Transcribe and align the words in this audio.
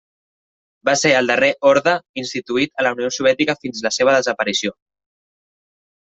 Va 0.87 0.93
ser 1.01 1.09
el 1.17 1.27
darrer 1.31 1.49
orde 1.73 1.93
instituït 2.23 2.73
a 2.83 2.89
la 2.89 2.93
Unió 2.97 3.11
Soviètica 3.21 3.55
fins 3.67 3.83
a 3.83 3.87
la 3.89 3.95
seva 4.01 4.15
desaparició. 4.19 4.73